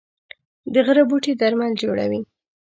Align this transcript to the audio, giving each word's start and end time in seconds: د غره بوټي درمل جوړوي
د 0.73 0.75
غره 0.85 1.03
بوټي 1.09 1.33
درمل 1.41 1.71
جوړوي 1.81 2.21